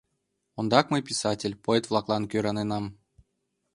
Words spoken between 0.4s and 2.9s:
Ондак мый писатель, поэт-влаклан кӧраненам.